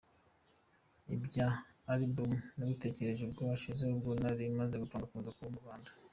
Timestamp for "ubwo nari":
3.93-4.45